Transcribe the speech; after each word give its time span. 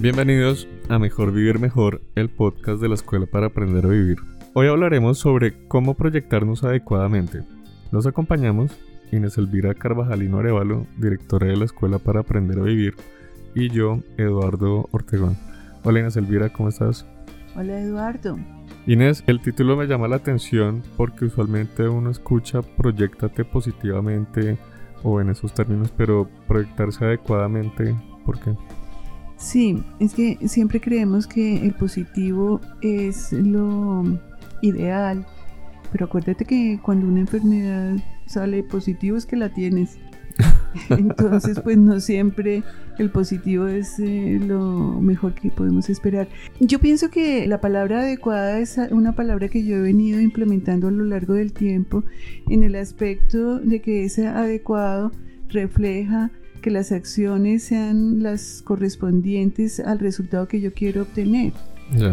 Bienvenidos 0.00 0.68
a 0.88 1.00
Mejor 1.00 1.32
Vivir 1.32 1.58
Mejor, 1.58 2.00
el 2.14 2.30
podcast 2.30 2.80
de 2.80 2.86
la 2.86 2.94
Escuela 2.94 3.26
para 3.26 3.46
Aprender 3.46 3.84
a 3.84 3.88
Vivir. 3.88 4.18
Hoy 4.54 4.68
hablaremos 4.68 5.18
sobre 5.18 5.66
cómo 5.66 5.94
proyectarnos 5.94 6.62
adecuadamente. 6.62 7.42
Nos 7.90 8.06
acompañamos 8.06 8.70
Inés 9.10 9.38
Elvira 9.38 9.74
Carvajalino 9.74 10.38
Arevalo, 10.38 10.86
directora 10.98 11.48
de 11.48 11.56
la 11.56 11.64
Escuela 11.64 11.98
para 11.98 12.20
Aprender 12.20 12.60
a 12.60 12.62
Vivir, 12.62 12.94
y 13.56 13.70
yo, 13.70 13.98
Eduardo 14.18 14.88
Ortegón. 14.92 15.36
Hola 15.82 15.98
Inés 15.98 16.16
Elvira, 16.16 16.52
¿cómo 16.52 16.68
estás? 16.68 17.04
Hola 17.56 17.80
Eduardo. 17.80 18.38
Inés, 18.86 19.24
el 19.26 19.40
título 19.40 19.76
me 19.76 19.88
llama 19.88 20.06
la 20.06 20.16
atención 20.16 20.80
porque 20.96 21.24
usualmente 21.24 21.88
uno 21.88 22.10
escucha 22.10 22.62
proyectate 22.62 23.44
positivamente 23.44 24.58
o 25.02 25.20
en 25.20 25.30
esos 25.30 25.52
términos, 25.52 25.92
pero 25.96 26.28
proyectarse 26.46 27.04
adecuadamente, 27.04 27.96
¿por 28.24 28.38
qué? 28.38 28.54
Sí, 29.38 29.82
es 30.00 30.14
que 30.14 30.36
siempre 30.48 30.80
creemos 30.80 31.28
que 31.28 31.64
el 31.64 31.72
positivo 31.72 32.60
es 32.82 33.32
lo 33.32 34.02
ideal, 34.62 35.24
pero 35.92 36.06
acuérdate 36.06 36.44
que 36.44 36.80
cuando 36.82 37.06
una 37.06 37.20
enfermedad 37.20 37.96
sale 38.26 38.64
positivo 38.64 39.16
es 39.16 39.26
que 39.26 39.36
la 39.36 39.48
tienes. 39.48 39.96
Entonces, 40.90 41.60
pues 41.60 41.78
no 41.78 42.00
siempre 42.00 42.64
el 42.98 43.10
positivo 43.10 43.68
es 43.68 44.00
eh, 44.00 44.40
lo 44.44 45.00
mejor 45.00 45.34
que 45.34 45.50
podemos 45.50 45.88
esperar. 45.88 46.28
Yo 46.58 46.80
pienso 46.80 47.08
que 47.08 47.46
la 47.46 47.60
palabra 47.60 48.00
adecuada 48.00 48.58
es 48.58 48.76
una 48.90 49.12
palabra 49.12 49.48
que 49.48 49.64
yo 49.64 49.76
he 49.76 49.80
venido 49.80 50.20
implementando 50.20 50.88
a 50.88 50.90
lo 50.90 51.04
largo 51.04 51.34
del 51.34 51.52
tiempo 51.52 52.04
en 52.48 52.64
el 52.64 52.74
aspecto 52.74 53.60
de 53.60 53.80
que 53.80 54.04
ese 54.04 54.26
adecuado 54.26 55.12
refleja 55.48 56.32
que 56.58 56.70
las 56.70 56.92
acciones 56.92 57.64
sean 57.64 58.22
las 58.22 58.62
correspondientes 58.62 59.80
al 59.80 59.98
resultado 59.98 60.48
que 60.48 60.60
yo 60.60 60.72
quiero 60.72 61.02
obtener. 61.02 61.52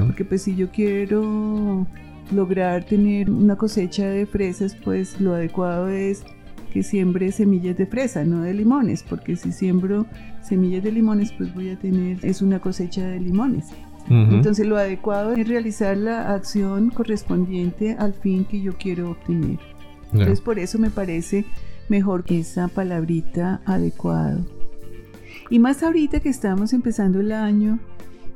Porque 0.05 0.23
pues 0.23 0.43
si 0.43 0.55
yo 0.55 0.71
quiero 0.71 1.85
lograr 2.33 2.85
tener 2.85 3.29
una 3.29 3.55
cosecha 3.55 4.07
de 4.07 4.25
fresas, 4.25 4.75
pues 4.83 5.19
lo 5.19 5.33
adecuado 5.33 5.89
es 5.89 6.23
que 6.71 6.81
siembre 6.83 7.31
semillas 7.31 7.77
de 7.77 7.85
fresa, 7.85 8.23
no 8.23 8.41
de 8.41 8.53
limones, 8.53 9.03
porque 9.03 9.35
si 9.35 9.51
siembro 9.51 10.05
semillas 10.41 10.83
de 10.83 10.91
limones, 10.91 11.31
pues 11.31 11.53
voy 11.53 11.69
a 11.69 11.79
tener, 11.79 12.17
es 12.25 12.41
una 12.41 12.59
cosecha 12.59 13.05
de 13.05 13.19
limones. 13.19 13.67
Entonces 14.07 14.67
lo 14.67 14.77
adecuado 14.77 15.33
es 15.33 15.47
realizar 15.47 15.97
la 15.97 16.33
acción 16.33 16.91
correspondiente 16.91 17.95
al 17.97 18.13
fin 18.13 18.45
que 18.45 18.61
yo 18.61 18.77
quiero 18.77 19.11
obtener. 19.11 19.57
Entonces 20.13 20.41
por 20.41 20.59
eso 20.59 20.77
me 20.77 20.91
parece 20.91 21.43
mejor 21.89 22.23
que 22.23 22.39
esa 22.39 22.67
palabrita 22.67 23.61
adecuado. 23.65 24.45
Y 25.49 25.59
más 25.59 25.83
ahorita 25.83 26.19
que 26.19 26.29
estamos 26.29 26.73
empezando 26.73 27.19
el 27.19 27.31
año 27.31 27.79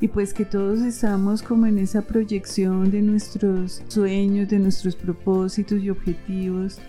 y 0.02 0.08
pues 0.08 0.34
que 0.34 0.46
todos 0.46 0.82
estamos 0.82 1.42
como 1.42 1.66
en 1.66 1.78
esa 1.80 2.02
proyección 2.02 2.92
de 2.92 3.02
nuestros 3.02 3.84
sueños, 3.88 4.48
de 4.50 4.60
nuestros 4.60 4.96
propósitos 4.96 5.82
y 5.82 5.90
objetivos, 5.90 6.80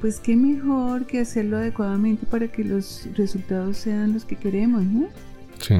pues 0.00 0.18
qué 0.18 0.36
mejor 0.36 1.06
que 1.06 1.20
hacerlo 1.20 1.58
adecuadamente 1.58 2.26
para 2.26 2.48
que 2.48 2.64
los 2.64 3.08
resultados 3.14 3.76
sean 3.76 4.14
los 4.14 4.24
que 4.24 4.36
queremos, 4.36 4.82
¿no? 4.84 5.06
Sí. 5.60 5.74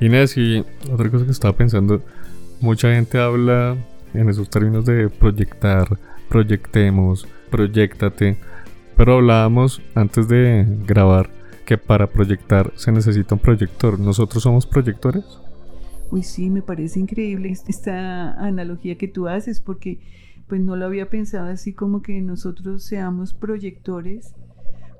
Inés, 0.00 0.36
y 0.36 0.64
otra 0.90 1.10
cosa 1.10 1.24
que 1.24 1.30
estaba 1.32 1.56
pensando, 1.56 2.02
mucha 2.60 2.92
gente 2.92 3.18
habla 3.18 3.76
en 4.14 4.28
esos 4.28 4.48
términos 4.48 4.84
de 4.84 5.08
proyectar, 5.08 5.98
proyectemos, 6.28 7.26
proyectate 7.50 8.38
pero 8.96 9.14
hablábamos 9.14 9.82
antes 9.94 10.26
de 10.28 10.66
grabar 10.86 11.30
que 11.66 11.76
para 11.76 12.06
proyectar 12.06 12.72
se 12.76 12.92
necesita 12.92 13.34
un 13.34 13.40
proyector. 13.40 13.98
¿Nosotros 13.98 14.42
somos 14.42 14.66
proyectores? 14.66 15.24
Uy, 16.10 16.22
sí, 16.22 16.48
me 16.48 16.62
parece 16.62 17.00
increíble 17.00 17.50
esta 17.50 18.32
analogía 18.32 18.96
que 18.96 19.08
tú 19.08 19.26
haces 19.28 19.60
porque 19.60 19.98
pues 20.46 20.60
no 20.60 20.76
lo 20.76 20.86
había 20.86 21.10
pensado 21.10 21.48
así 21.48 21.72
como 21.72 22.02
que 22.02 22.20
nosotros 22.20 22.84
seamos 22.84 23.34
proyectores, 23.34 24.32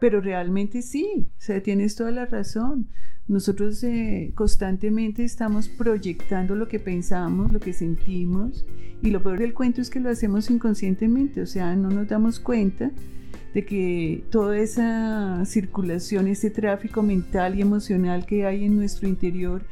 pero 0.01 0.21
realmente 0.21 0.83
sí, 0.83 1.29
o 1.29 1.41
sea, 1.41 1.63
tienes 1.63 1.95
toda 1.95 2.11
la 2.11 2.27
razón. 2.27 2.89
Nosotros 3.29 3.83
eh, 3.85 4.33
constantemente 4.35 5.23
estamos 5.25 5.69
proyectando 5.69 6.57
lo 6.57 6.67
que 6.67 6.81
pensamos, 6.81 7.53
lo 7.53 7.61
que 7.61 7.73
sentimos, 7.73 8.67
y 9.03 9.11
lo 9.11 9.23
peor 9.23 9.39
del 9.39 9.55
cuento 9.55 9.81
es 9.81 9.91
que 9.91 10.01
lo 10.01 10.11
hacemos 10.11 10.51
inconscientemente, 10.51 11.41
o 11.41 11.47
sea, 11.47 11.77
no 11.77 11.91
nos 11.91 12.09
damos 12.09 12.41
cuenta 12.41 12.91
de 13.57 13.65
que 13.65 14.23
toda 14.31 14.59
esa 14.59 15.43
circulación, 15.47 16.27
ese 16.27 16.51
tráfico 16.51 17.03
mental 17.03 17.59
y 17.59 17.63
emocional 17.63 18.27
que 18.27 18.45
hay 18.45 18.67
en 18.67 18.77
nuestro 18.77 19.09
interior, 19.09 19.63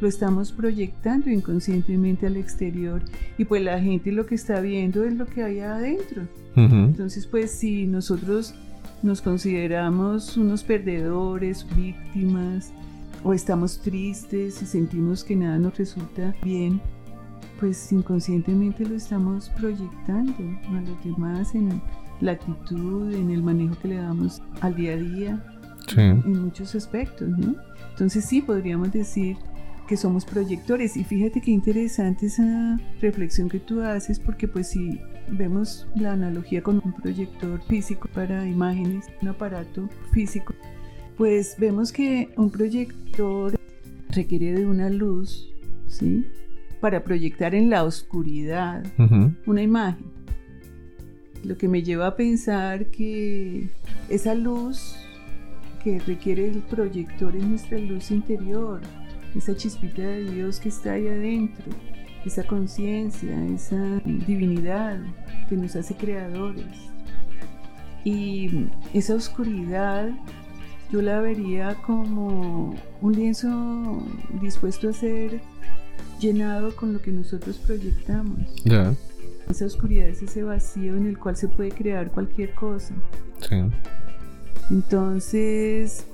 lo 0.00 0.08
estamos 0.08 0.52
proyectando 0.52 1.28
inconscientemente 1.28 2.26
al 2.26 2.38
exterior 2.38 3.02
y 3.36 3.44
pues 3.44 3.62
la 3.62 3.78
gente 3.78 4.10
lo 4.10 4.24
que 4.24 4.36
está 4.36 4.60
viendo 4.60 5.04
es 5.04 5.12
lo 5.12 5.26
que 5.26 5.42
hay 5.42 5.60
adentro. 5.60 6.22
Entonces 6.56 7.26
pues 7.26 7.50
si 7.50 7.86
nosotros 7.86 8.54
nos 9.02 9.20
consideramos 9.20 10.38
unos 10.38 10.64
perdedores, 10.64 11.66
víctimas, 11.76 12.72
o 13.22 13.34
estamos 13.34 13.82
tristes 13.82 14.62
y 14.62 14.64
sentimos 14.64 15.22
que 15.22 15.36
nada 15.36 15.58
nos 15.58 15.76
resulta 15.76 16.34
bien, 16.42 16.80
pues 17.60 17.92
inconscientemente 17.92 18.86
lo 18.86 18.94
estamos 18.94 19.50
proyectando 19.50 20.32
a 20.70 20.80
los 20.80 21.04
demás 21.04 21.54
en, 21.54 21.82
la 22.20 22.32
actitud, 22.32 23.12
en 23.12 23.30
el 23.30 23.42
manejo 23.42 23.76
que 23.80 23.88
le 23.88 23.96
damos 23.96 24.42
al 24.60 24.74
día 24.74 24.92
a 24.92 24.96
día, 24.96 25.44
en 25.96 26.44
muchos 26.44 26.74
aspectos, 26.74 27.28
¿no? 27.28 27.54
Entonces 27.90 28.24
sí, 28.24 28.42
podríamos 28.42 28.92
decir 28.92 29.36
que 29.86 29.96
somos 29.96 30.24
proyectores 30.24 30.96
y 30.96 31.04
fíjate 31.04 31.40
qué 31.40 31.52
interesante 31.52 32.26
esa 32.26 32.78
reflexión 33.00 33.48
que 33.48 33.60
tú 33.60 33.82
haces 33.82 34.18
porque 34.18 34.48
pues 34.48 34.68
si 34.68 35.00
vemos 35.30 35.86
la 35.94 36.12
analogía 36.12 36.62
con 36.62 36.82
un 36.84 36.92
proyector 36.92 37.62
físico 37.68 38.08
para 38.12 38.46
imágenes, 38.46 39.06
un 39.22 39.28
aparato 39.28 39.88
físico, 40.12 40.54
pues 41.16 41.56
vemos 41.58 41.92
que 41.92 42.30
un 42.36 42.50
proyector 42.50 43.58
requiere 44.10 44.52
de 44.52 44.66
una 44.66 44.90
luz, 44.90 45.48
¿sí? 45.86 46.26
Para 46.80 47.04
proyectar 47.04 47.54
en 47.54 47.70
la 47.70 47.84
oscuridad 47.84 48.84
una 49.46 49.62
imagen 49.62 50.15
lo 51.44 51.56
que 51.56 51.68
me 51.68 51.82
lleva 51.82 52.08
a 52.08 52.16
pensar 52.16 52.86
que 52.86 53.68
esa 54.08 54.34
luz 54.34 54.96
que 55.82 55.98
requiere 56.00 56.48
el 56.48 56.58
proyector 56.62 57.36
es 57.36 57.44
nuestra 57.44 57.78
luz 57.78 58.10
interior, 58.10 58.80
esa 59.34 59.56
chispita 59.56 60.02
de 60.02 60.24
Dios 60.24 60.58
que 60.60 60.68
está 60.68 60.92
ahí 60.92 61.06
adentro, 61.06 61.64
esa 62.24 62.44
conciencia, 62.44 63.46
esa 63.46 64.00
divinidad 64.04 64.98
que 65.48 65.56
nos 65.56 65.76
hace 65.76 65.94
creadores. 65.94 66.66
Y 68.04 68.68
esa 68.94 69.14
oscuridad 69.14 70.10
yo 70.90 71.02
la 71.02 71.20
vería 71.20 71.74
como 71.86 72.74
un 73.00 73.12
lienzo 73.12 74.02
dispuesto 74.40 74.88
a 74.88 74.92
ser 74.92 75.40
llenado 76.20 76.74
con 76.74 76.92
lo 76.92 77.00
que 77.00 77.10
nosotros 77.10 77.58
proyectamos. 77.58 78.38
Esa 79.48 79.66
oscuridad 79.66 80.08
es 80.08 80.22
ese 80.22 80.42
vacío 80.42 80.96
en 80.96 81.06
el 81.06 81.18
cual 81.18 81.36
se 81.36 81.48
puede 81.48 81.70
crear 81.70 82.10
cualquier 82.10 82.54
cosa. 82.54 82.94
Sí. 83.48 83.56
Entonces, 84.70 86.04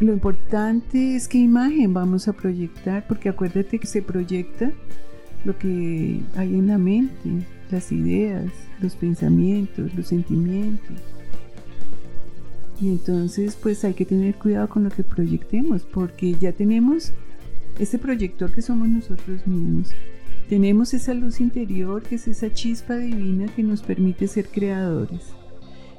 lo 0.00 0.12
importante 0.12 1.16
es 1.16 1.28
qué 1.28 1.38
imagen 1.38 1.94
vamos 1.94 2.28
a 2.28 2.32
proyectar, 2.32 3.06
porque 3.06 3.28
acuérdate 3.28 3.78
que 3.78 3.86
se 3.86 4.02
proyecta 4.02 4.72
lo 5.44 5.56
que 5.56 6.20
hay 6.34 6.54
en 6.54 6.66
la 6.66 6.78
mente, 6.78 7.46
las 7.70 7.92
ideas, 7.92 8.50
los 8.80 8.94
pensamientos, 8.96 9.94
los 9.94 10.08
sentimientos. 10.08 10.96
Y 12.80 12.88
entonces 12.88 13.56
pues 13.60 13.84
hay 13.84 13.94
que 13.94 14.04
tener 14.04 14.34
cuidado 14.34 14.68
con 14.68 14.84
lo 14.84 14.90
que 14.90 15.02
proyectemos, 15.02 15.82
porque 15.82 16.34
ya 16.34 16.52
tenemos 16.52 17.12
ese 17.78 17.98
proyector 17.98 18.52
que 18.52 18.60
somos 18.60 18.88
nosotros 18.88 19.46
mismos. 19.46 19.92
Tenemos 20.48 20.94
esa 20.94 21.12
luz 21.12 21.40
interior 21.40 22.04
que 22.04 22.14
es 22.14 22.28
esa 22.28 22.52
chispa 22.52 22.96
divina 22.96 23.46
que 23.54 23.64
nos 23.64 23.82
permite 23.82 24.28
ser 24.28 24.46
creadores. 24.46 25.22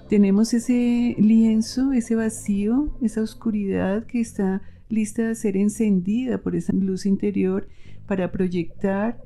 Tenemos 0.09 0.53
ese 0.53 1.17
lienzo, 1.19 1.91
ese 1.91 2.15
vacío, 2.15 2.89
esa 3.01 3.21
oscuridad 3.21 4.05
que 4.05 4.21
está 4.21 4.61
lista 4.88 5.27
de 5.27 5.35
ser 5.35 5.57
encendida 5.57 6.38
por 6.38 6.55
esa 6.55 6.71
luz 6.71 7.05
interior 7.05 7.67
para 8.07 8.31
proyectar 8.31 9.21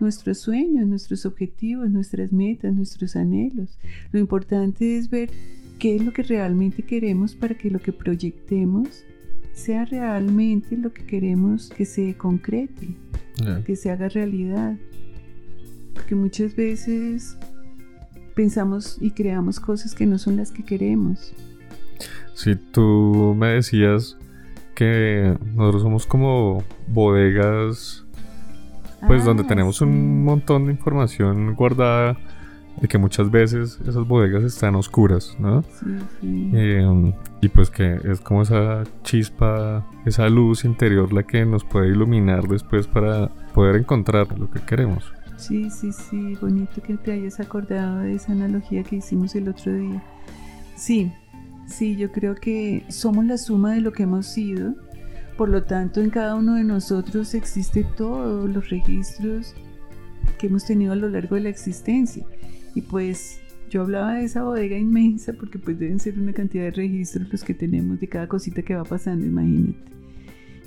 nuestros 0.00 0.38
sueños, 0.38 0.88
nuestros 0.88 1.24
objetivos, 1.24 1.88
nuestras 1.88 2.32
metas, 2.32 2.74
nuestros 2.74 3.14
anhelos. 3.14 3.78
Lo 4.10 4.18
importante 4.18 4.96
es 4.96 5.08
ver 5.08 5.30
qué 5.78 5.94
es 5.94 6.04
lo 6.04 6.12
que 6.12 6.24
realmente 6.24 6.82
queremos 6.82 7.36
para 7.36 7.54
que 7.54 7.70
lo 7.70 7.78
que 7.78 7.92
proyectemos 7.92 9.04
sea 9.54 9.84
realmente 9.86 10.76
lo 10.76 10.92
que 10.92 11.04
queremos 11.06 11.70
que 11.70 11.84
se 11.86 12.14
concrete 12.16 12.96
que 13.64 13.74
se 13.76 13.90
haga 13.90 14.08
realidad. 14.08 14.76
Porque 15.94 16.14
muchas 16.14 16.54
veces 16.54 17.36
pensamos 18.34 18.98
y 19.00 19.10
creamos 19.10 19.58
cosas 19.60 19.94
que 19.94 20.06
no 20.06 20.18
son 20.18 20.36
las 20.36 20.52
que 20.52 20.64
queremos. 20.64 21.34
Si 22.34 22.54
tú 22.56 23.34
me 23.36 23.48
decías 23.48 24.16
que 24.74 25.36
nosotros 25.54 25.82
somos 25.82 26.06
como 26.06 26.62
bodegas, 26.88 28.04
pues 29.06 29.24
donde 29.24 29.44
Ah, 29.44 29.46
tenemos 29.46 29.78
sí. 29.78 29.84
un 29.84 30.24
montón 30.24 30.66
de 30.66 30.72
información 30.72 31.54
guardada 31.54 32.16
de 32.80 32.88
que 32.88 32.98
muchas 32.98 33.30
veces 33.30 33.78
esas 33.82 34.06
bodegas 34.06 34.42
están 34.42 34.74
oscuras, 34.74 35.36
¿no? 35.38 35.62
Sí, 35.62 35.96
sí. 36.20 36.50
Eh, 36.52 37.14
y 37.40 37.48
pues 37.48 37.70
que 37.70 38.00
es 38.04 38.20
como 38.20 38.42
esa 38.42 38.84
chispa, 39.02 39.86
esa 40.04 40.28
luz 40.28 40.64
interior 40.64 41.12
la 41.12 41.22
que 41.22 41.44
nos 41.44 41.64
puede 41.64 41.88
iluminar 41.88 42.48
después 42.48 42.86
para 42.86 43.28
poder 43.52 43.76
encontrar 43.76 44.38
lo 44.38 44.50
que 44.50 44.60
queremos. 44.60 45.12
Sí, 45.36 45.68
sí, 45.70 45.92
sí, 45.92 46.36
bonito 46.40 46.80
que 46.82 46.96
te 46.96 47.12
hayas 47.12 47.40
acordado 47.40 47.98
de 47.98 48.14
esa 48.14 48.32
analogía 48.32 48.82
que 48.82 48.96
hicimos 48.96 49.34
el 49.34 49.48
otro 49.48 49.74
día. 49.74 50.02
Sí, 50.76 51.12
sí, 51.66 51.96
yo 51.96 52.10
creo 52.12 52.34
que 52.34 52.84
somos 52.88 53.24
la 53.24 53.36
suma 53.36 53.74
de 53.74 53.80
lo 53.80 53.92
que 53.92 54.04
hemos 54.04 54.26
sido, 54.26 54.74
por 55.36 55.48
lo 55.48 55.64
tanto 55.64 56.00
en 56.00 56.10
cada 56.10 56.36
uno 56.36 56.54
de 56.54 56.64
nosotros 56.64 57.34
existe 57.34 57.84
todos 57.96 58.48
los 58.48 58.70
registros 58.70 59.54
que 60.38 60.46
hemos 60.46 60.64
tenido 60.64 60.92
a 60.92 60.96
lo 60.96 61.08
largo 61.08 61.34
de 61.34 61.42
la 61.42 61.48
existencia. 61.48 62.24
Y 62.74 62.82
pues 62.82 63.40
yo 63.70 63.82
hablaba 63.82 64.14
de 64.14 64.24
esa 64.24 64.42
bodega 64.42 64.76
inmensa 64.76 65.32
porque 65.32 65.58
pues 65.58 65.78
deben 65.78 65.98
ser 65.98 66.18
una 66.18 66.32
cantidad 66.32 66.64
de 66.64 66.70
registros 66.72 67.28
los 67.30 67.44
que 67.44 67.54
tenemos 67.54 68.00
de 68.00 68.08
cada 68.08 68.28
cosita 68.28 68.62
que 68.62 68.74
va 68.74 68.84
pasando, 68.84 69.26
imagínate. 69.26 69.94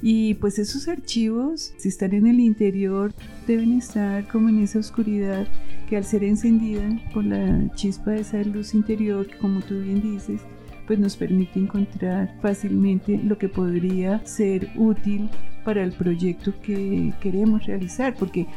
Y 0.01 0.35
pues 0.35 0.59
esos 0.59 0.87
archivos, 0.87 1.73
si 1.77 1.89
están 1.89 2.13
en 2.13 2.27
el 2.27 2.39
interior, 2.39 3.13
deben 3.47 3.73
estar 3.73 4.27
como 4.27 4.49
en 4.49 4.61
esa 4.61 4.79
oscuridad 4.79 5.47
que 5.89 5.97
al 5.97 6.03
ser 6.03 6.23
encendida 6.23 6.83
por 7.13 7.23
la 7.23 7.71
chispa 7.73 8.11
de 8.11 8.21
esa 8.21 8.43
luz 8.43 8.73
interior, 8.73 9.27
como 9.41 9.61
tú 9.61 9.79
bien 9.81 10.01
dices, 10.01 10.41
pues 10.85 10.99
nos 10.99 11.15
permite 11.15 11.59
encontrar 11.59 12.33
fácilmente 12.41 13.17
lo 13.17 13.37
que 13.37 13.49
podría 13.49 14.25
ser 14.25 14.69
útil 14.75 15.29
para 15.65 15.83
el 15.83 15.91
proyecto 15.91 16.53
que 16.61 17.13
queremos 17.19 17.65
realizar, 17.65 18.15
porque 18.15 18.47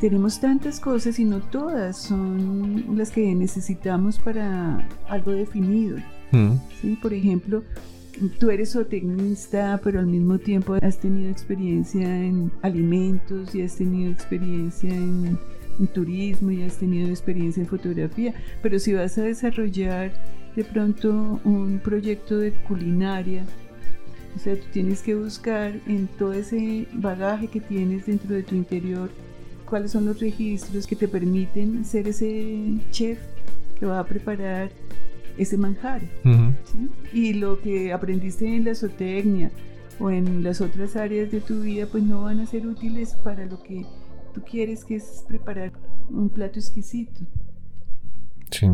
tenemos 0.00 0.40
tantas 0.40 0.80
cosas 0.80 1.18
y 1.18 1.24
no 1.24 1.40
todas 1.40 1.96
son 1.96 2.96
las 2.96 3.10
que 3.10 3.34
necesitamos 3.34 4.18
para 4.18 4.86
algo 5.08 5.32
definido. 5.32 5.98
Mm, 6.32 6.52
¿sí? 6.80 6.98
Por 7.00 7.12
ejemplo, 7.12 7.62
tú 8.38 8.50
eres 8.50 8.72
zootecnista, 8.72 9.80
pero 9.82 10.00
al 10.00 10.06
mismo 10.06 10.38
tiempo 10.38 10.74
has 10.82 10.98
tenido 10.98 11.30
experiencia 11.30 12.24
en 12.24 12.50
alimentos 12.62 13.54
y 13.54 13.62
has 13.62 13.76
tenido 13.76 14.10
experiencia 14.10 14.90
en, 14.90 15.38
en 15.78 15.86
turismo 15.88 16.50
y 16.50 16.62
has 16.62 16.76
tenido 16.76 17.08
experiencia 17.08 17.62
en 17.62 17.68
fotografía. 17.68 18.34
Pero 18.62 18.78
si 18.78 18.92
vas 18.92 19.18
a 19.18 19.22
desarrollar 19.22 20.12
de 20.54 20.64
pronto 20.64 21.40
un 21.44 21.80
proyecto 21.82 22.38
de 22.38 22.52
culinaria, 22.52 23.44
o 24.36 24.38
sea, 24.38 24.54
tú 24.54 24.66
tienes 24.72 25.02
que 25.02 25.14
buscar 25.16 25.80
en 25.86 26.06
todo 26.18 26.32
ese 26.32 26.86
bagaje 26.92 27.48
que 27.48 27.60
tienes 27.60 28.06
dentro 28.06 28.34
de 28.34 28.42
tu 28.42 28.54
interior 28.54 29.10
cuáles 29.68 29.92
son 29.92 30.06
los 30.06 30.20
registros 30.20 30.86
que 30.86 30.96
te 30.96 31.08
permiten 31.08 31.84
ser 31.84 32.08
ese 32.08 32.78
chef 32.90 33.18
que 33.78 33.86
va 33.86 34.00
a 34.00 34.04
preparar 34.04 34.70
ese 35.36 35.56
manjar. 35.56 36.02
ujú. 36.24 36.54
¿sí? 36.64 36.88
Y 37.12 37.32
lo 37.34 37.60
que 37.60 37.92
aprendiste 37.92 38.46
en 38.46 38.64
la 38.64 38.74
zootecnia 38.74 39.50
o 40.00 40.10
en 40.10 40.42
las 40.42 40.60
otras 40.60 40.96
áreas 40.96 41.30
de 41.30 41.40
tu 41.40 41.60
vida, 41.60 41.86
pues 41.86 42.02
no 42.02 42.22
van 42.22 42.40
a 42.40 42.46
ser 42.46 42.66
útiles 42.66 43.14
para 43.22 43.46
lo 43.46 43.62
que 43.62 43.84
tú 44.34 44.42
quieres, 44.42 44.84
que 44.84 44.96
es 44.96 45.24
preparar 45.26 45.72
un 46.08 46.28
plato 46.28 46.58
exquisito. 46.58 47.20
Sí. 48.50 48.68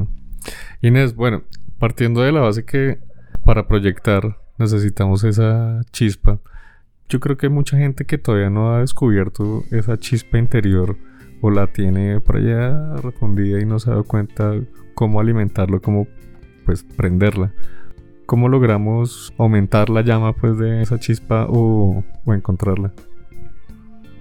Inés, 0.82 1.14
bueno, 1.14 1.42
partiendo 1.78 2.20
de 2.22 2.32
la 2.32 2.40
base 2.40 2.64
que 2.64 2.98
para 3.44 3.66
proyectar 3.66 4.38
necesitamos 4.58 5.24
esa 5.24 5.80
chispa, 5.90 6.40
yo 7.08 7.20
creo 7.20 7.36
que 7.36 7.46
hay 7.46 7.52
mucha 7.52 7.76
gente 7.76 8.04
que 8.04 8.18
todavía 8.18 8.50
no 8.50 8.74
ha 8.74 8.80
descubierto 8.80 9.64
esa 9.70 9.98
chispa 9.98 10.38
interior 10.38 10.96
o 11.40 11.50
la 11.50 11.66
tiene 11.66 12.20
por 12.20 12.36
allá 12.36 12.96
refundida 12.96 13.60
y 13.60 13.66
no 13.66 13.78
se 13.78 13.90
ha 13.90 13.92
dado 13.92 14.04
cuenta 14.04 14.54
cómo 14.94 15.20
alimentarlo, 15.20 15.80
cómo 15.80 16.06
pues 16.64 16.82
prenderla. 16.82 17.52
¿Cómo 18.26 18.48
logramos 18.48 19.34
aumentar 19.36 19.90
la 19.90 20.00
llama 20.00 20.32
pues 20.32 20.56
de 20.56 20.80
esa 20.80 20.98
chispa 20.98 21.46
o, 21.50 22.02
o 22.24 22.34
encontrarla? 22.34 22.94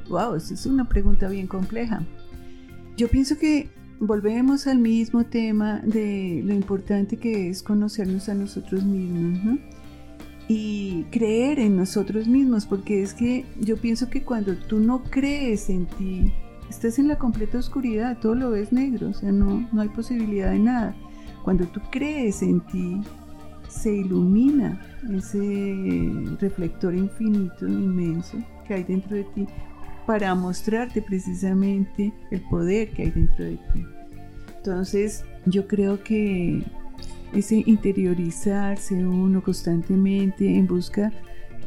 Wow, 0.09 0.35
esa 0.35 0.53
es 0.53 0.65
una 0.65 0.89
pregunta 0.89 1.29
bien 1.29 1.47
compleja. 1.47 2.03
Yo 2.97 3.07
pienso 3.07 3.37
que 3.37 3.69
volvemos 4.01 4.67
al 4.67 4.79
mismo 4.79 5.23
tema 5.23 5.79
de 5.85 6.41
lo 6.43 6.53
importante 6.53 7.15
que 7.15 7.49
es 7.49 7.63
conocernos 7.63 8.27
a 8.27 8.33
nosotros 8.33 8.83
mismos, 8.83 9.43
¿no? 9.43 9.57
Y 10.47 11.05
creer 11.11 11.59
en 11.59 11.77
nosotros 11.77 12.27
mismos, 12.27 12.65
porque 12.65 13.01
es 13.01 13.13
que 13.13 13.45
yo 13.59 13.77
pienso 13.77 14.09
que 14.09 14.23
cuando 14.23 14.55
tú 14.55 14.79
no 14.79 15.03
crees 15.03 15.69
en 15.69 15.85
ti, 15.85 16.33
estás 16.69 16.99
en 16.99 17.07
la 17.07 17.17
completa 17.17 17.57
oscuridad, 17.57 18.17
todo 18.19 18.35
lo 18.35 18.51
ves 18.51 18.73
negro, 18.73 19.09
o 19.09 19.13
sea, 19.13 19.31
no, 19.31 19.67
no 19.71 19.81
hay 19.81 19.89
posibilidad 19.89 20.51
de 20.51 20.59
nada. 20.59 20.95
Cuando 21.43 21.65
tú 21.67 21.79
crees 21.91 22.41
en 22.41 22.61
ti, 22.67 23.01
se 23.69 23.93
ilumina 23.93 24.81
ese 25.11 26.11
reflector 26.39 26.93
infinito, 26.93 27.67
inmenso 27.67 28.37
que 28.67 28.75
hay 28.75 28.83
dentro 28.83 29.15
de 29.15 29.23
ti 29.35 29.47
para 30.05 30.35
mostrarte 30.35 31.01
precisamente 31.01 32.13
el 32.31 32.41
poder 32.49 32.89
que 32.91 33.03
hay 33.03 33.11
dentro 33.11 33.45
de 33.45 33.57
ti. 33.73 33.85
Entonces, 34.57 35.25
yo 35.45 35.67
creo 35.67 36.03
que 36.03 36.63
ese 37.33 37.63
interiorizarse 37.65 38.95
uno 39.05 39.41
constantemente 39.41 40.47
en 40.47 40.67
busca 40.67 41.11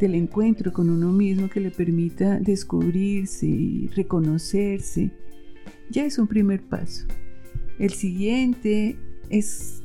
del 0.01 0.15
encuentro 0.15 0.73
con 0.73 0.91
uno 0.91 1.11
mismo 1.11 1.49
que 1.49 1.61
le 1.61 1.71
permita 1.71 2.39
descubrirse 2.39 3.47
y 3.47 3.89
reconocerse, 3.89 5.11
ya 5.91 6.05
es 6.05 6.19
un 6.19 6.27
primer 6.27 6.63
paso. 6.63 7.07
El 7.79 7.91
siguiente 7.91 8.97
es 9.31 9.83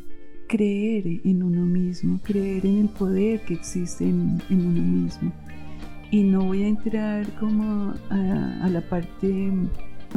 creer 0.47 1.21
en 1.23 1.43
uno 1.43 1.65
mismo, 1.65 2.19
creer 2.23 2.65
en 2.65 2.79
el 2.79 2.89
poder 2.89 3.41
que 3.41 3.53
existe 3.53 4.03
en, 4.03 4.41
en 4.49 4.65
uno 4.65 4.81
mismo. 4.81 5.31
Y 6.11 6.23
no 6.23 6.43
voy 6.43 6.63
a 6.63 6.67
entrar 6.67 7.25
como 7.39 7.93
a, 8.09 8.59
a 8.61 8.69
la 8.69 8.81
parte 8.81 9.49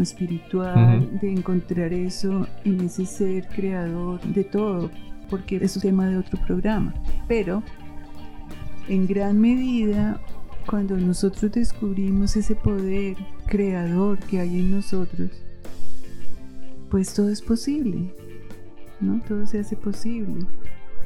espiritual 0.00 1.05
Ujú. 1.05 1.19
de 1.20 1.32
encontrar 1.32 1.93
eso 1.93 2.49
en 2.64 2.81
ese 2.81 3.06
ser 3.06 3.46
creador 3.49 4.20
de 4.22 4.43
todo, 4.43 4.90
porque 5.34 5.56
es 5.56 5.75
un 5.75 5.82
tema 5.82 6.06
de 6.06 6.16
otro 6.16 6.38
programa. 6.46 6.94
Pero 7.26 7.60
en 8.86 9.05
gran 9.08 9.41
medida, 9.41 10.20
cuando 10.64 10.96
nosotros 10.96 11.50
descubrimos 11.50 12.36
ese 12.36 12.55
poder 12.55 13.17
creador 13.48 14.17
que 14.20 14.38
hay 14.38 14.60
en 14.60 14.76
nosotros, 14.76 15.31
pues 16.88 17.12
todo 17.14 17.31
es 17.31 17.43
posible, 17.43 18.14
¿no? 19.00 19.20
Todo 19.26 19.44
se 19.48 19.58
hace 19.58 19.74
posible. 19.74 20.46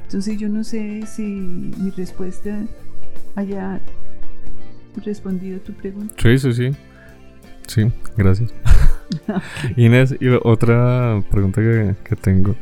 Entonces 0.02 0.38
yo 0.38 0.50
no 0.50 0.62
sé 0.62 1.06
si 1.06 1.22
mi 1.22 1.88
respuesta 1.92 2.66
haya 3.34 3.80
respondido 5.02 5.56
a 5.56 5.60
tu 5.60 5.72
pregunta. 5.72 6.14
Sí, 6.18 6.38
sí, 6.38 6.52
sí. 6.52 6.70
Sí, 7.66 7.90
gracias. 8.14 8.52
Inés, 9.76 10.14
y 10.20 10.28
otra 10.42 11.24
pregunta 11.30 11.62
que, 11.62 11.94
que 12.04 12.14
tengo. 12.14 12.54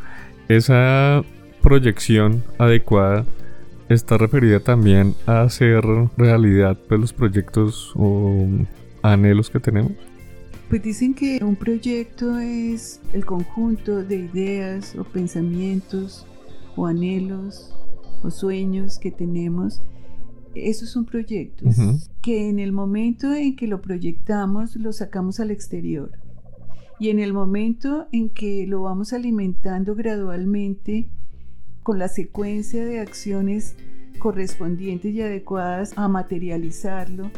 ¿Esa 0.47 1.25
proyección 1.67 2.45
adecuada 2.59 3.27
está 3.89 4.17
referida 4.17 4.61
también 4.61 5.17
a 5.27 5.41
hacer 5.41 5.83
realidad 6.17 6.79
pues, 6.87 7.01
los 7.01 7.13
proyectos 7.13 7.93
o 7.97 8.47
anhelos 9.03 9.51
que 9.51 9.59
tenemos? 9.59 9.91
Pues 10.69 10.81
dicen 10.81 11.13
que 11.13 11.43
un 11.43 11.57
proyecto 11.57 12.39
es 12.39 13.01
el 13.13 13.27
conjunto 13.27 14.05
de 14.05 14.15
ideas 14.15 14.95
o 14.95 15.03
pensamientos 15.03 16.25
o 16.77 16.87
anhelos 16.87 17.75
o 18.23 18.31
sueños 18.31 19.01
que 19.01 19.11
tenemos. 19.11 19.83
Eso 20.55 20.85
es 20.85 20.95
un 20.95 21.05
proyecto, 21.05 21.67
Ujú. 21.67 21.99
que 22.23 22.49
en 22.49 22.61
el 22.61 22.71
momento 22.71 23.35
en 23.35 23.57
que 23.57 23.67
lo 23.67 23.81
proyectamos 23.83 24.77
lo 24.77 24.93
sacamos 24.93 25.41
al 25.41 25.51
exterior. 25.51 26.13
Y 27.01 27.11
en 27.11 27.19
el 27.19 27.33
momento 27.33 28.07
en 28.13 28.29
que 28.29 28.69
lo 28.69 28.83
vamos 28.83 29.13
alimentando 29.13 29.97
gradualmente 29.97 31.11
con 31.87 32.01
la 32.01 32.09
secuencia 32.09 32.85
de 32.85 32.99
acciones 32.99 33.77
correspondientes 34.19 35.15
y 35.15 35.23
adecuadas 35.23 35.93
a 35.95 36.09
materializarlo, 36.09 37.31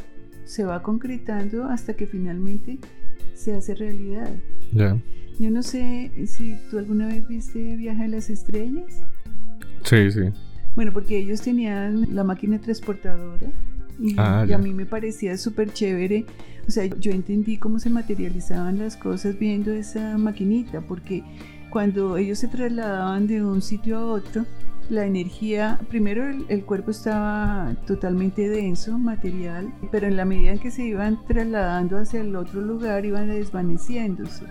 se 0.47 0.65
va 0.65 0.83
concretando 0.83 1.65
hasta 1.65 1.93
que 1.93 2.07
finalmente 2.07 2.79
se 3.35 3.55
hace 3.55 3.75
realidad. 3.75 4.31
Ya. 4.73 4.97
Yo 5.39 5.51
no 5.51 5.63
sé 5.63 6.11
si 6.27 6.57
tú 6.71 6.79
alguna 6.79 7.09
vez 7.09 7.29
viste 7.29 7.77
Viaje 7.77 8.05
a 8.05 8.09
las 8.09 8.31
Estrellas. 8.31 9.03
Sí, 9.85 10.11
sí. 10.11 10.23
Bueno, 10.75 10.95
porque 10.95 11.19
ellos 11.19 11.43
tenían 11.43 12.15
la 12.15 12.25
máquina 12.25 12.59
transportadora 12.59 13.49
y, 13.99 14.15
Ah, 14.17 14.47
y 14.49 14.53
a 14.55 14.59
mí 14.59 14.73
me 14.73 14.87
parecía 14.87 15.37
súper 15.37 15.75
chévere. 15.75 16.25
O 16.67 16.71
sea, 16.71 16.87
yo 16.87 17.13
entendí 17.13 17.59
cómo 17.59 17.79
se 17.81 17.91
materializaban 17.91 18.79
las 18.79 18.97
cosas 18.97 19.39
viendo 19.39 19.73
esa 19.73 20.17
maquinita, 20.17 20.81
porque 20.81 21.23
cuando 21.71 22.17
ellos 22.17 22.39
se 22.39 22.49
trasladaban 22.49 23.27
de 23.27 23.45
un 23.45 23.63
sitio 23.63 23.99
a 23.99 24.07
otro, 24.07 24.45
la 24.91 25.05
energía, 25.05 25.79
primero 25.91 26.25
el, 26.49 26.65
cuerpo 26.65 26.91
estaba 26.93 27.75
totalmente 27.87 28.49
denso, 28.49 28.99
material, 28.99 29.71
pero 29.91 30.07
en 30.07 30.17
la 30.17 30.25
medida 30.25 30.53
en 30.53 30.59
que 30.59 30.71
se 30.71 30.85
iban 30.85 31.19
trasladando 31.27 31.99
hacia 31.99 32.23
el 32.23 32.35
otro 32.35 32.63
lugar 32.63 33.05
iban 33.05 33.29
desvaneciéndose. 33.29 34.45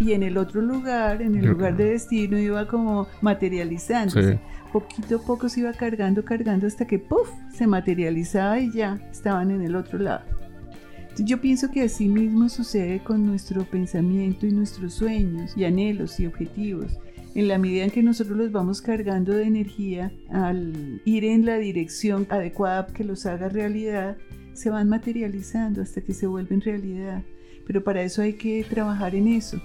Y 0.00 0.12
en 0.12 0.24
el 0.24 0.36
otro 0.36 0.62
lugar, 0.62 1.22
en 1.22 1.36
el 1.36 1.46
lugar 1.46 1.76
de 1.76 1.90
destino, 1.90 2.38
iba 2.38 2.66
como 2.66 3.06
materializándose. 3.20 4.40
Poquito 4.72 5.16
a 5.16 5.22
poco 5.22 5.48
se 5.48 5.60
iba 5.60 5.72
cargando, 5.72 6.24
cargando 6.24 6.66
hasta 6.66 6.84
que 6.84 6.98
¡puf! 6.98 7.30
se 7.52 7.68
materializaba 7.68 8.58
y 8.58 8.72
ya 8.72 8.98
estaban 9.12 9.52
en 9.52 9.62
el 9.62 9.76
otro 9.76 10.00
lado. 10.00 10.24
Yo 11.18 11.40
pienso 11.40 11.70
que 11.70 11.82
así 11.82 12.08
mismo 12.08 12.48
sucede 12.48 13.02
con 13.02 13.24
nuestro 13.24 13.64
pensamiento 13.64 14.46
y 14.46 14.50
nuestros 14.50 14.94
sueños 14.94 15.56
y 15.56 15.64
anhelos 15.64 16.18
y 16.18 16.26
objetivos 16.26 16.98
en 17.34 17.48
la 17.48 17.58
medida 17.58 17.84
en 17.84 17.90
que 17.90 18.02
nosotros 18.02 18.36
los 18.36 18.52
vamos 18.52 18.80
cargando 18.80 19.32
de 19.32 19.44
energía, 19.44 20.12
al 20.30 21.02
ir 21.04 21.24
en 21.24 21.44
la 21.44 21.56
dirección 21.56 22.26
adecuada 22.30 22.86
que 22.86 23.04
los 23.04 23.26
haga 23.26 23.48
realidad, 23.48 24.16
se 24.52 24.70
van 24.70 24.88
materializando 24.88 25.82
hasta 25.82 26.00
que 26.00 26.14
se 26.14 26.26
vuelven 26.26 26.60
realidad. 26.60 27.22
Pero 27.66 27.82
para 27.82 28.02
eso 28.02 28.22
hay 28.22 28.34
que 28.34 28.64
trabajar 28.64 29.14
en 29.14 29.28
eso. 29.28 29.60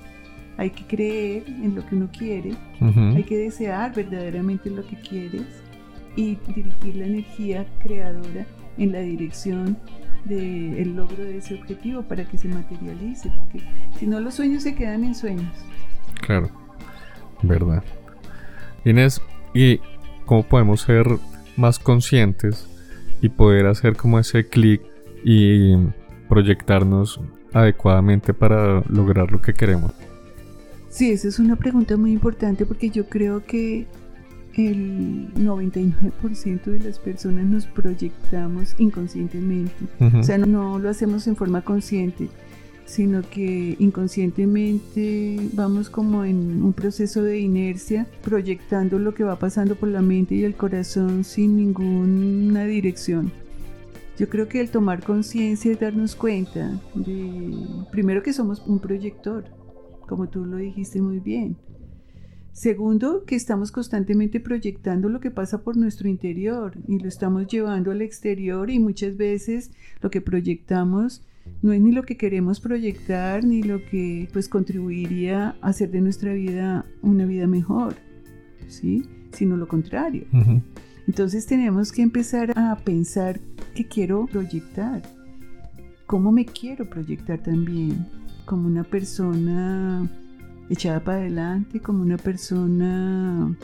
Hay 0.58 0.72
que 0.72 0.86
creer 0.88 1.44
en 1.48 1.76
lo 1.76 1.86
que 1.86 1.96
uno 1.96 2.10
quiere, 2.12 2.52
hay 2.82 3.24
que 3.24 3.38
desear 3.38 3.96
verdaderamente 3.96 4.70
lo 4.70 4.86
que 4.86 4.98
quieres 4.98 5.46
y 6.18 6.38
dirigir 6.54 6.98
la 6.98 7.06
energía 7.06 7.66
creadora 7.82 8.46
en 8.78 8.92
la 8.92 9.00
dirección 9.00 9.78
del 10.26 10.96
logro 10.96 11.24
de 11.24 11.38
ese 11.38 11.56
objetivo 11.56 12.04
para 12.04 12.26
que 12.26 12.38
se 12.38 12.48
materialice, 12.48 13.32
porque 13.38 13.66
si 13.98 14.08
no 14.08 14.20
los 14.20 14.36
sueños 14.36 14.64
se 14.64 14.76
quedan 14.76 15.04
en 15.04 15.16
sueños. 15.16 15.54
Claro. 16.22 16.50
¿verdad? 17.42 17.84
Inés, 18.86 19.22
¿y 19.54 19.80
cómo 20.26 20.44
podemos 20.44 20.82
ser 20.82 21.06
más 21.58 21.80
conscientes 21.80 22.68
y 23.22 23.30
poder 23.30 23.66
hacer 23.68 23.96
como 23.96 24.20
ese 24.20 24.48
clic 24.48 24.82
y 25.24 25.76
proyectarnos 26.28 27.20
adecuadamente 27.54 28.34
para 28.34 28.84
lograr 28.88 29.32
lo 29.32 29.42
que 29.42 29.54
queremos? 29.54 29.92
Sí, 30.90 31.12
esa 31.12 31.28
es 31.28 31.40
una 31.40 31.56
pregunta 31.56 31.98
muy 31.98 32.12
importante 32.12 32.66
porque 32.66 32.90
yo 32.90 33.08
creo 33.08 33.46
que 33.46 33.88
el 34.56 35.34
99% 35.36 36.64
de 36.64 36.80
las 36.80 37.00
personas 37.00 37.46
nos 37.46 37.66
proyectamos 37.66 38.76
inconscientemente. 38.78 39.86
O 40.18 40.24
sea, 40.24 40.38
no 40.38 40.80
lo 40.80 40.90
hacemos 40.90 41.28
en 41.28 41.36
forma 41.36 41.62
consciente 41.62 42.30
sino 42.90 43.22
que 43.22 43.76
inconscientemente 43.78 45.38
vamos 45.54 45.92
como 45.92 46.26
en 46.26 46.64
un 46.64 46.74
proceso 46.74 47.22
de 47.22 47.40
inercia, 47.40 48.08
proyectando 48.24 48.98
lo 48.98 49.14
que 49.14 49.24
va 49.24 49.38
pasando 49.38 49.76
por 49.76 49.90
la 49.90 50.02
mente 50.02 50.34
y 50.34 50.44
el 50.44 50.56
corazón 50.56 51.24
sin 51.24 51.56
ninguna 51.56 52.66
dirección. 52.66 53.32
Yo 54.18 54.28
creo 54.28 54.48
que 54.48 54.60
el 54.60 54.72
tomar 54.72 55.04
conciencia 55.04 55.72
es 55.72 55.80
darnos 55.80 56.16
cuenta 56.16 56.82
de, 56.96 57.54
primero 57.92 58.24
que 58.24 58.34
somos 58.34 58.64
un 58.66 58.80
proyector, 58.80 59.46
como 60.08 60.28
tú 60.28 60.44
lo 60.44 60.58
dijiste 60.58 61.00
muy 61.00 61.20
bien. 61.20 61.58
Segundo, 62.52 63.24
que 63.26 63.36
estamos 63.36 63.72
constantemente 63.72 64.40
proyectando 64.40 65.08
lo 65.08 65.20
que 65.20 65.32
pasa 65.32 65.62
por 65.62 65.78
nuestro 65.78 66.10
interior 66.10 66.74
y 66.88 67.00
lo 67.00 67.08
estamos 67.08 67.48
llevando 67.48 67.92
al 67.92 68.02
exterior 68.02 68.70
y 68.70 68.80
muchas 68.80 69.16
veces 69.16 69.72
lo 70.02 70.10
que 70.10 70.20
proyectamos 70.20 71.24
no 71.62 71.72
es 71.74 71.82
ni 71.82 71.92
lo 71.92 72.04
que 72.04 72.18
queremos 72.18 72.60
proyectar 72.60 73.44
ni 73.44 73.64
lo 73.64 73.84
que 73.86 74.28
pues 74.34 74.50
contribuiría 74.50 75.56
a 75.62 75.70
hacer 75.70 75.92
de 75.92 76.02
nuestra 76.02 76.34
vida 76.34 76.86
una 77.02 77.26
vida 77.26 77.48
mejor, 77.48 77.96
¿sí? 78.68 79.04
Sino 79.32 79.56
lo 79.56 79.68
contrario. 79.68 80.26
Entonces 81.08 81.46
tenemos 81.46 81.92
que 81.92 82.02
empezar 82.02 82.54
a 82.58 82.76
pensar 82.78 83.40
qué 83.74 83.88
quiero 83.88 84.26
proyectar, 84.26 85.02
cómo 86.06 86.32
me 86.32 86.46
quiero 86.46 86.90
proyectar 86.90 87.42
también, 87.42 88.06
como 88.46 88.68
una 88.68 88.84
persona 88.84 90.10
echada 90.70 91.04
para 91.04 91.20
adelante, 91.20 91.80
como 91.80 92.02
una 92.02 92.18
persona 92.18 93.56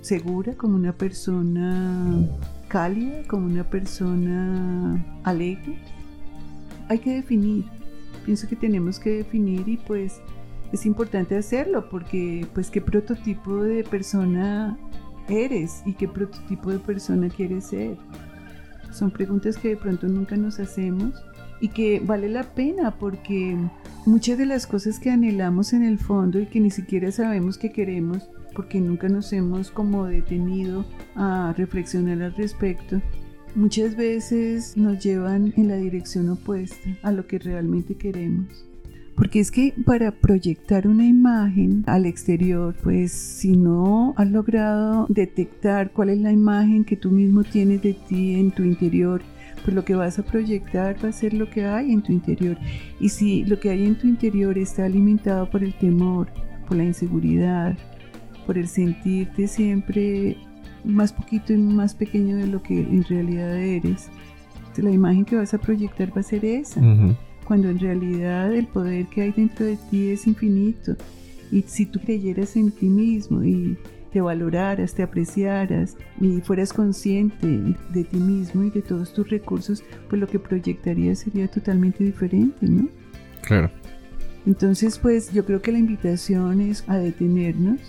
segura, 0.00 0.54
como 0.54 0.76
una 0.76 0.92
persona 0.92 2.26
cálida, 2.68 3.22
como 3.28 3.46
una 3.46 3.64
persona 3.64 5.04
alegre 5.24 5.78
hay 6.88 6.98
que 6.98 7.14
definir. 7.14 7.64
Pienso 8.24 8.48
que 8.48 8.56
tenemos 8.56 8.98
que 8.98 9.10
definir 9.10 9.68
y 9.68 9.76
pues 9.76 10.20
es 10.72 10.86
importante 10.86 11.36
hacerlo 11.36 11.88
porque 11.88 12.46
pues 12.54 12.70
qué 12.70 12.80
prototipo 12.80 13.62
de 13.62 13.84
persona 13.84 14.78
eres 15.28 15.82
y 15.86 15.94
qué 15.94 16.08
prototipo 16.08 16.70
de 16.70 16.78
persona 16.78 17.28
quieres 17.28 17.66
ser. 17.66 17.96
Son 18.92 19.10
preguntas 19.10 19.56
que 19.56 19.70
de 19.70 19.76
pronto 19.76 20.06
nunca 20.06 20.36
nos 20.36 20.58
hacemos 20.60 21.14
y 21.60 21.68
que 21.68 22.00
vale 22.00 22.28
la 22.28 22.44
pena 22.44 22.96
porque 22.98 23.56
muchas 24.06 24.38
de 24.38 24.46
las 24.46 24.66
cosas 24.66 24.98
que 24.98 25.10
anhelamos 25.10 25.72
en 25.72 25.82
el 25.82 25.98
fondo 25.98 26.38
y 26.38 26.46
que 26.46 26.60
ni 26.60 26.70
siquiera 26.70 27.10
sabemos 27.10 27.58
que 27.58 27.72
queremos 27.72 28.28
porque 28.54 28.80
nunca 28.80 29.08
nos 29.08 29.32
hemos 29.32 29.70
como 29.70 30.06
detenido 30.06 30.84
a 31.14 31.54
reflexionar 31.56 32.22
al 32.22 32.34
respecto, 32.34 33.02
muchas 33.54 33.96
veces 33.96 34.76
nos 34.76 35.02
llevan 35.02 35.52
en 35.56 35.68
la 35.68 35.76
dirección 35.76 36.28
opuesta 36.30 36.88
a 37.02 37.12
lo 37.12 37.26
que 37.26 37.38
realmente 37.38 37.94
queremos. 37.96 38.66
Porque 39.16 39.38
es 39.38 39.52
que 39.52 39.74
para 39.84 40.10
proyectar 40.10 40.88
una 40.88 41.06
imagen 41.06 41.84
al 41.86 42.04
exterior, 42.04 42.74
pues 42.82 43.12
si 43.12 43.56
no 43.56 44.12
has 44.16 44.28
logrado 44.28 45.06
detectar 45.08 45.92
cuál 45.92 46.10
es 46.10 46.18
la 46.18 46.32
imagen 46.32 46.84
que 46.84 46.96
tú 46.96 47.10
mismo 47.10 47.44
tienes 47.44 47.80
de 47.82 47.94
ti 47.94 48.34
en 48.34 48.50
tu 48.50 48.64
interior, 48.64 49.22
pues 49.64 49.74
lo 49.74 49.84
que 49.84 49.94
vas 49.94 50.18
a 50.18 50.22
proyectar 50.22 51.02
va 51.02 51.08
a 51.08 51.12
ser 51.12 51.32
lo 51.32 51.48
que 51.48 51.64
hay 51.64 51.90
en 51.90 52.02
tu 52.02 52.12
interior. 52.12 52.56
Y 53.00 53.08
si 53.08 53.44
lo 53.44 53.58
que 53.58 53.70
hay 53.70 53.84
en 53.84 53.96
tu 53.96 54.06
interior 54.06 54.56
está 54.58 54.84
alimentado 54.84 55.50
por 55.50 55.64
el 55.64 55.72
temor, 55.74 56.28
por 56.68 56.76
la 56.76 56.84
inseguridad, 56.84 57.76
por 58.46 58.58
el 58.58 58.68
sentirte 58.68 59.48
siempre 59.48 60.36
más 60.84 61.12
poquito 61.12 61.54
y 61.54 61.56
más 61.56 61.94
pequeño 61.94 62.36
de 62.36 62.46
lo 62.46 62.62
que 62.62 62.78
en 62.78 63.04
realidad 63.04 63.56
eres. 63.56 64.10
La 64.76 64.90
imagen 64.90 65.24
que 65.24 65.36
vas 65.36 65.54
a 65.54 65.58
proyectar 65.58 66.14
va 66.14 66.20
a 66.20 66.24
ser 66.24 66.44
esa, 66.44 66.80
cuando 67.44 67.70
en 67.70 67.78
realidad 67.78 68.52
el 68.52 68.66
poder 68.66 69.06
que 69.06 69.22
hay 69.22 69.32
dentro 69.32 69.64
de 69.64 69.78
ti 69.90 70.10
es 70.10 70.26
infinito. 70.26 70.96
Y 71.52 71.62
si 71.62 71.86
tú 71.86 72.00
creyeras 72.00 72.56
en 72.56 72.72
ti 72.72 72.86
mismo 72.86 73.42
y 73.44 73.78
te 74.14 74.20
valoraras, 74.20 74.94
te 74.94 75.02
apreciaras 75.02 75.96
y 76.20 76.40
fueras 76.40 76.72
consciente 76.72 77.76
de 77.90 78.04
ti 78.04 78.16
mismo 78.16 78.62
y 78.62 78.70
de 78.70 78.80
todos 78.80 79.12
tus 79.12 79.28
recursos, 79.28 79.82
pues 80.08 80.20
lo 80.20 80.28
que 80.28 80.38
proyectarías 80.38 81.18
sería 81.18 81.48
totalmente 81.48 82.04
diferente, 82.04 82.64
¿no? 82.64 82.88
Claro. 83.42 83.72
Entonces, 84.46 85.00
pues 85.00 85.32
yo 85.32 85.44
creo 85.44 85.60
que 85.60 85.72
la 85.72 85.78
invitación 85.78 86.60
es 86.60 86.84
a 86.86 86.96
detenernos 86.96 87.80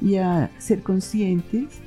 y 0.00 0.16
a 0.16 0.50
ser 0.56 0.80
conscientes 0.80 1.80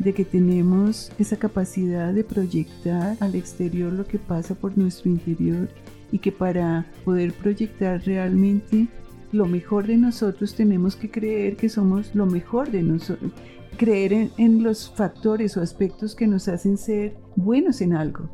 de 0.00 0.12
que 0.12 0.24
tenemos 0.24 1.12
esa 1.20 1.36
capacidad 1.36 2.12
de 2.12 2.24
proyectar 2.24 3.16
al 3.20 3.36
exterior 3.36 3.92
lo 3.92 4.08
que 4.08 4.18
pasa 4.18 4.56
por 4.56 4.76
nuestro 4.76 5.08
interior 5.08 5.68
y 6.10 6.18
que 6.18 6.32
para 6.32 6.84
poder 7.04 7.32
proyectar 7.32 8.02
realmente 8.04 8.88
lo 9.32 9.46
mejor 9.46 9.86
de 9.86 9.96
nosotros 9.96 10.54
tenemos 10.54 10.96
que 10.96 11.10
creer 11.10 11.56
que 11.56 11.68
somos 11.68 12.14
lo 12.14 12.26
mejor 12.26 12.70
de 12.70 12.82
nosotros, 12.82 13.32
creer 13.76 14.30
en, 14.36 14.62
los 14.62 14.90
factores 14.90 15.56
o 15.56 15.62
aspectos 15.62 16.14
que 16.14 16.26
nos 16.26 16.48
hacen 16.48 16.76
ser 16.76 17.16
buenos 17.36 17.80
en 17.80 17.94
algo. 17.94 18.28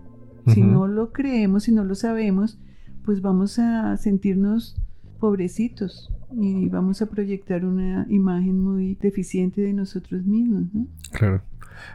Si 0.47 0.63
no 0.63 0.87
lo 0.87 1.13
creemos, 1.13 1.65
si 1.65 1.73
no 1.73 1.83
lo 1.83 1.97
sabemos, 1.97 2.59
pues 3.05 3.21
vamos 3.21 3.59
a 3.59 3.97
sentirnos 3.97 4.77
pobrecitos 5.19 6.13
y 6.41 6.69
vamos 6.69 7.03
a 7.03 7.07
proyectar 7.07 7.65
una 7.65 8.07
imagen 8.09 8.61
muy 8.61 8.95
deficiente 8.95 9.61
de 9.61 9.73
nosotros 9.73 10.25
mismos. 10.25 10.65
¿no? 10.73 10.87
Claro. 11.11 11.43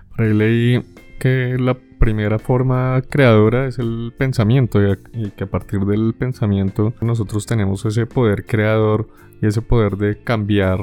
Por 0.09 0.25
ahí 0.25 0.33
leí 0.33 0.81
que 1.19 1.57
la 1.57 1.77
primera 2.01 2.39
forma 2.39 2.99
creadora 3.07 3.67
es 3.67 3.77
el 3.77 4.11
pensamiento 4.17 4.79
y 5.13 5.29
que 5.29 5.43
a 5.43 5.47
partir 5.47 5.81
del 5.81 6.15
pensamiento 6.15 6.95
nosotros 6.99 7.45
tenemos 7.45 7.85
ese 7.85 8.07
poder 8.07 8.43
creador 8.45 9.07
y 9.39 9.45
ese 9.45 9.61
poder 9.61 9.97
de 9.97 10.17
cambiar 10.17 10.79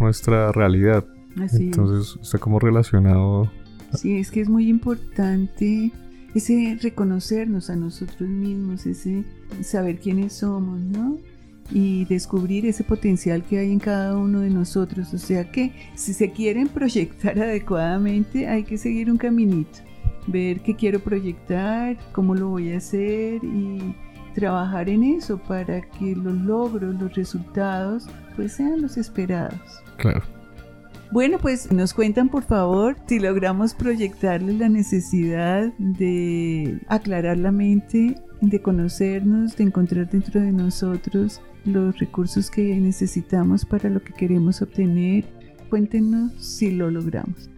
nuestra 0.00 0.52
realidad. 0.52 1.04
Entonces 1.52 2.18
está 2.22 2.38
como 2.38 2.58
relacionado. 2.58 3.52
Sí, 3.92 4.16
es 4.16 4.30
que 4.30 4.40
es 4.40 4.48
muy 4.48 4.68
importante 4.70 5.92
ese 6.34 6.78
reconocernos 6.80 7.68
a 7.68 7.76
nosotros 7.76 8.26
mismos, 8.26 8.86
ese 8.86 9.24
saber 9.62 9.98
quiénes 9.98 10.32
somos, 10.32 10.80
¿no? 10.80 11.18
y 11.70 12.04
descubrir 12.04 12.66
ese 12.66 12.84
potencial 12.84 13.42
que 13.42 13.58
hay 13.58 13.72
en 13.72 13.80
cada 13.80 14.16
uno 14.16 14.40
de 14.40 14.50
nosotros. 14.50 15.12
O 15.14 15.18
sea 15.18 15.50
que 15.50 15.72
si 15.94 16.12
se 16.14 16.30
quieren 16.30 16.68
proyectar 16.68 17.38
adecuadamente 17.42 18.46
hay 18.46 18.64
que 18.64 18.78
seguir 18.78 19.10
un 19.10 19.18
caminito, 19.18 19.80
ver 20.26 20.60
qué 20.60 20.74
quiero 20.74 21.00
proyectar, 21.00 21.96
cómo 22.12 22.34
lo 22.34 22.48
voy 22.48 22.72
a 22.72 22.78
hacer 22.78 23.42
y 23.44 23.94
trabajar 24.34 24.88
en 24.88 25.02
eso 25.02 25.38
para 25.38 25.80
que 25.80 26.14
los 26.14 26.36
logros, 26.36 26.94
los 27.00 27.14
resultados, 27.14 28.06
pues 28.36 28.52
sean 28.52 28.82
los 28.82 28.96
esperados. 28.96 29.82
Claro. 29.96 30.22
Bueno, 31.10 31.38
pues 31.40 31.72
nos 31.72 31.94
cuentan 31.94 32.28
por 32.28 32.42
favor 32.42 32.96
si 33.06 33.18
logramos 33.20 33.74
proyectarle 33.74 34.52
la 34.54 34.68
necesidad 34.68 35.72
de 35.78 36.80
aclarar 36.88 37.38
la 37.38 37.52
mente, 37.52 38.16
de 38.40 38.60
conocernos, 38.60 39.56
de 39.56 39.64
encontrar 39.64 40.10
dentro 40.10 40.40
de 40.40 40.52
nosotros 40.52 41.40
los 41.64 41.98
recursos 41.98 42.50
que 42.50 42.78
necesitamos 42.80 43.64
para 43.64 43.88
lo 43.88 44.02
que 44.02 44.12
queremos 44.12 44.60
obtener. 44.62 45.24
Cuéntenos 45.70 46.32
si 46.44 46.72
lo 46.72 46.90
logramos. 46.90 47.50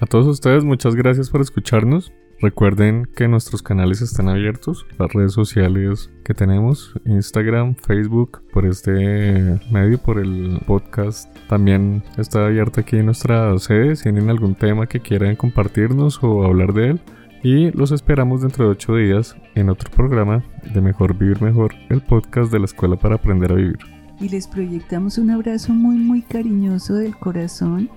A 0.00 0.06
todos 0.06 0.26
ustedes, 0.26 0.64
muchas 0.64 0.94
gracias 0.94 1.28
por 1.28 1.42
escucharnos. 1.42 2.10
Recuerden 2.40 3.06
que 3.14 3.28
nuestros 3.28 3.62
canales 3.62 4.00
están 4.00 4.30
abiertos, 4.30 4.86
las 4.98 5.12
redes 5.12 5.34
sociales 5.34 6.10
que 6.24 6.32
tenemos, 6.32 6.94
Instagram, 7.04 7.74
Facebook, 7.74 8.40
por 8.50 8.64
este 8.64 9.60
medio, 9.70 9.98
por 9.98 10.18
el 10.18 10.58
podcast. 10.66 11.28
También 11.50 12.02
está 12.16 12.46
abierto 12.46 12.80
aquí 12.80 12.96
en 12.96 13.06
nuestra 13.06 13.58
sede. 13.58 13.94
Si 13.94 14.04
tienen 14.04 14.30
algún 14.30 14.54
tema 14.54 14.86
que 14.86 15.00
quieran 15.00 15.36
compartirnos 15.36 16.18
o 16.22 16.44
hablar 16.46 16.72
de 16.72 16.92
él. 16.92 17.00
Y 17.42 17.70
los 17.72 17.92
esperamos 17.92 18.40
dentro 18.40 18.64
de 18.64 18.70
ocho 18.70 18.96
días 18.96 19.36
en 19.54 19.68
otro 19.68 19.90
programa 19.90 20.42
de 20.72 20.80
Mejor 20.80 21.14
Vivir 21.14 21.42
Mejor, 21.42 21.74
el 21.90 22.00
podcast 22.00 22.50
de 22.50 22.58
la 22.58 22.64
Escuela 22.64 22.96
para 22.96 23.16
Aprender 23.16 23.52
a 23.52 23.56
Vivir. 23.56 23.78
Y 24.18 24.30
les 24.30 24.46
proyectamos 24.46 25.18
un 25.18 25.30
abrazo 25.30 25.74
muy 25.74 25.96
muy 25.96 26.22
cariñoso 26.22 26.94
del 26.94 27.14
corazón 27.16 27.90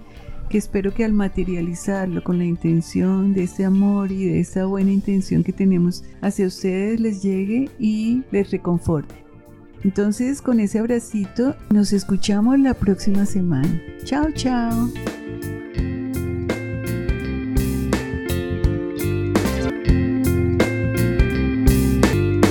espero 0.57 0.93
que 0.93 1.03
al 1.03 1.13
materializarlo 1.13 2.24
con 2.24 2.38
la 2.38 2.45
intención 2.45 3.33
de 3.33 3.43
ese 3.43 3.65
amor 3.65 4.12
y 4.12 4.25
de 4.25 4.39
esa 4.39 4.65
buena 4.65 4.91
intención 4.91 5.43
que 5.43 5.53
tenemos 5.53 6.03
hacia 6.22 6.48
ustedes 6.48 7.00
les 7.00 7.22
llegue 7.22 7.69
y 7.79 8.24
les 8.31 8.51
reconforte. 8.51 9.15
Entonces 9.83 10.41
con 10.41 10.60
ese 10.60 10.79
abracito 10.79 11.55
nos 11.69 11.93
escuchamos 11.93 12.60
la 12.60 12.74
próxima 12.74 13.25
semana. 13.25 13.81
Chao, 14.05 14.31
chao. 14.33 14.89